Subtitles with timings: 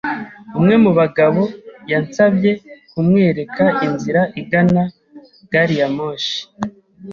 [0.57, 1.41] Umwe mu bagabo
[1.91, 2.51] yansabye
[2.91, 4.83] kumwereka inzira igana
[5.51, 6.37] gariyamoshi.